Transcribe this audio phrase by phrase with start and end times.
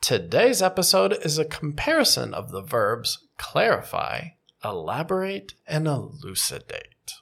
[0.00, 4.28] Today's episode is a comparison of the verbs clarify,
[4.64, 7.12] elaborate, and elucidate.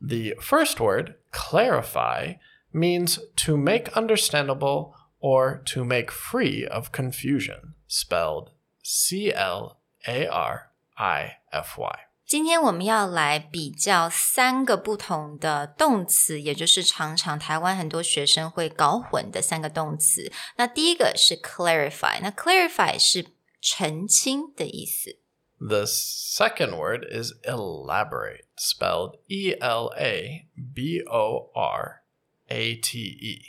[0.00, 2.34] The first word, clarify,
[2.72, 8.50] means to make understandable or to make free of confusion, spelled
[8.84, 11.98] C L A R I F Y.
[12.33, 20.31] 今天我们要来比较三个不同的动词，也就是常常台湾很多学生会搞混的三个动词。
[20.57, 23.25] 那第一个是 clarify，那 clarify 是
[23.59, 25.17] 澄清的意思。
[25.57, 32.03] The second word is elaborate, spelled E L A B O R
[32.47, 33.41] A T E,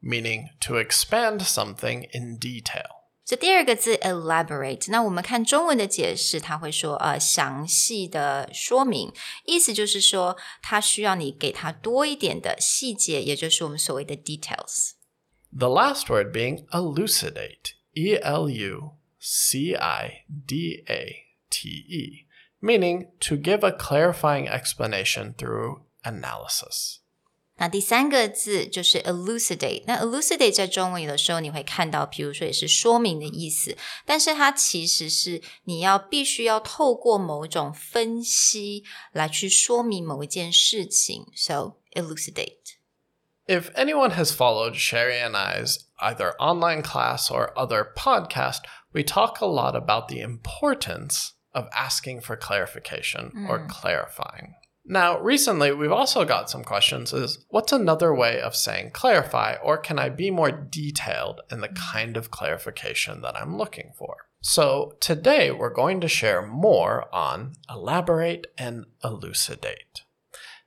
[0.00, 3.01] meaning to expand something in detail.
[3.24, 9.12] 这第二个字 elaborate，那我们看中文的解释，它会说呃详细的说明，
[9.44, 14.92] 意思就是说它需要你给它多一点的细节，也就是我们所谓的 details。
[15.50, 22.26] The last word being elucidate, E L U C I D A T E,
[22.60, 27.00] meaning to give a clarifying explanation through analysis.
[27.60, 29.82] 那第三个字就是 elucidate。
[29.86, 33.76] 那 elucidate 在中文有的时候你会看到，比如说也是说明的意思，
[34.06, 41.26] 但是它其实是你要必须要透过某种分析来去说明某一件事情。
[41.34, 42.76] So elucidate。
[43.48, 48.60] If anyone has followed Sherry and I's either online class or other podcast,
[48.92, 54.52] we talk a lot about the importance of asking for clarification or clarifying.
[54.85, 59.77] Now, recently we've also got some questions is what's another way of saying clarify or
[59.77, 64.27] can I be more detailed in the kind of clarification that I'm looking for?
[64.41, 70.01] So, today we're going to share more on elaborate and elucidate.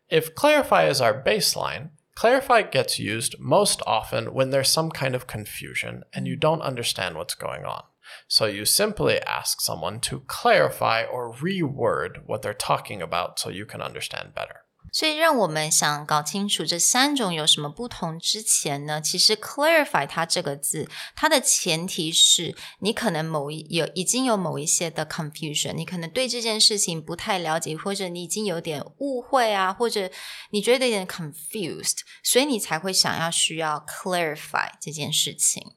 [0.08, 5.26] If clarify is our baseline, clarify gets used most often when there's some kind of
[5.26, 7.82] confusion and you don't understand what's going on.
[8.27, 13.65] So you simply ask someone to clarify or reword what they're talking about so you
[13.65, 14.61] can understand better.
[14.93, 30.09] 所以，让我们想搞清楚这三种有什么不同之前呢，其实 clarify 它这个字，它的前提是你可能某一有已经有某一些的 confusion，你可能对这件事情不太了解，或者你已经有点误会啊，或者
[30.49, 35.75] 你觉得有点 confused，所以你才会想要需要 clarify 这件事情。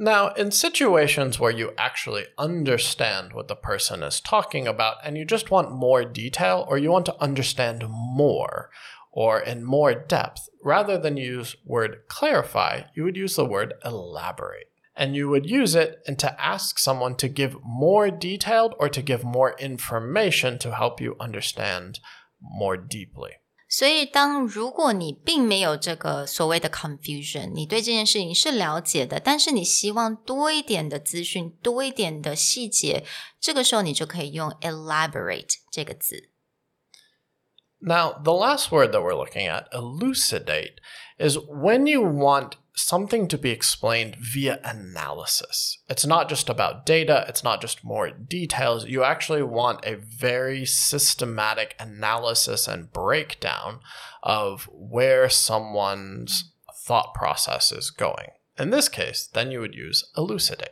[0.00, 5.24] Now, in situations where you actually understand what the person is talking about and you
[5.24, 8.70] just want more detail or you want to understand more
[9.10, 14.70] or in more depth, rather than use word clarify, you would use the word elaborate.
[14.94, 19.02] And you would use it and to ask someone to give more detailed or to
[19.02, 21.98] give more information to help you understand
[22.40, 23.32] more deeply.
[23.70, 33.04] 所以，当如果你并没有这个所谓的 confusion，你对这件事情是了解的，但是你希望多一点的资讯，多一点的细节，
[33.38, 36.30] 这个时候你就可以用 elaborate 这个字。
[37.80, 40.78] Now, the last word that we're looking at, elucidate,
[41.18, 45.77] is when you want something to be explained via analysis.
[45.87, 48.85] It's not just about data, it's not just more details.
[48.85, 53.79] You actually want a very systematic analysis and breakdown
[54.21, 56.51] of where someone's
[56.85, 58.29] thought process is going.
[58.57, 60.69] In this case, then you would use elucidate.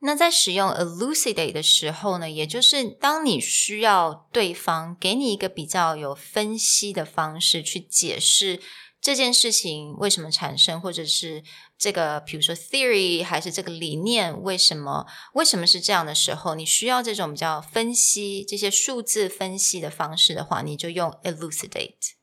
[0.00, 8.60] 那在使用 elucidate 的时候呢，也就是当你需要对方给你一个比较有分析的方式去解释
[9.00, 11.44] 这件事情为什么产生，或者是
[11.78, 22.14] 这个比如说 theory 还是这个理念为什么为什么是这样的时候，你需要这种比较分析这些数字分析的方式的话，你就用 elucidate。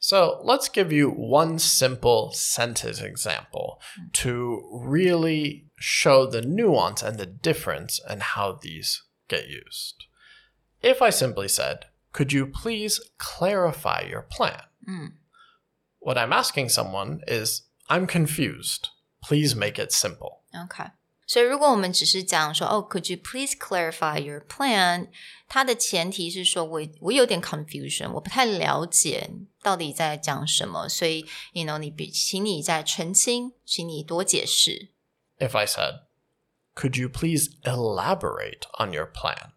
[0.00, 3.80] So let's give you one simple sentence example
[4.22, 8.98] to really show the nuance and the difference in how these
[9.28, 10.06] get used.
[10.80, 11.86] If I simply said,
[12.16, 14.62] Could you please clarify your plan?
[16.00, 18.90] What I'm asking someone is, I'm confused.
[19.22, 20.42] Please make it simple.
[20.52, 20.92] OK，
[21.26, 25.08] 所以如果我们只是讲说，哦，Could you please clarify your plan？
[25.48, 29.30] 它的前提是说我我有点 confusion，我不太了解
[29.62, 34.90] 到底在讲什么，所以，you know，你比，请你再澄清，请你多解释。
[35.38, 36.02] If I said,
[36.76, 39.52] Could you please elaborate on your plan?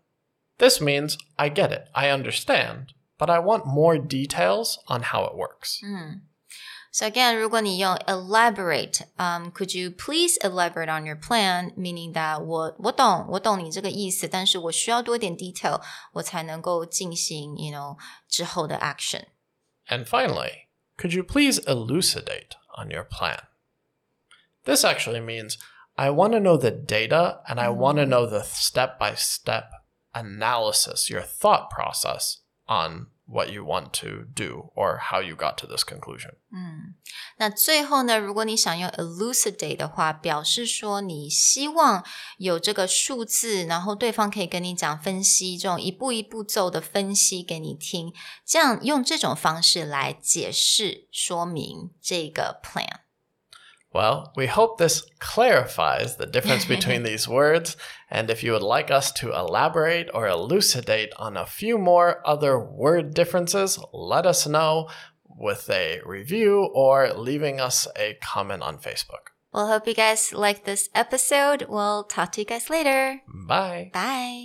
[0.57, 2.87] This means I get it, I understand,
[3.17, 5.79] but I want more details on how it works.
[6.93, 11.73] So again, 如果你用 elaborate, um, could you please elaborate on your plan?
[11.75, 15.81] Meaning that 我我懂我懂你这个意思，但是我需要多点 detail，
[16.13, 17.97] 我才能够进行 you know
[18.27, 19.25] 之后的 action。
[19.87, 20.67] And finally,
[20.97, 23.39] could you please elucidate on your plan?
[24.65, 25.57] This actually means
[25.95, 29.69] I want to know the data and I want to know the step by step
[30.13, 32.37] analysis, your thought process
[32.67, 36.34] on what you want to do or how you got to this conclusion.
[36.52, 36.94] 嗯
[37.38, 42.04] 那最后呢，如果你想用 elucidate 的话，表示说你希望
[42.38, 48.12] 有这个数字，然后对方可以跟你讲分析，这种一步一步走的分析给你听，
[48.46, 53.00] 这样用这种方式来解释说明这个 plan。
[53.94, 57.76] Well, we hope this clarifies the difference between these words.
[58.10, 62.58] And if you would like us to elaborate or elucidate on a few more other
[62.58, 64.88] word differences, let us know
[65.26, 69.30] with a review or leaving us a comment on Facebook.
[69.52, 71.66] Well, hope you guys like this episode.
[71.68, 73.22] We'll talk to you guys later.
[73.28, 73.90] Bye.
[73.92, 74.42] Bye.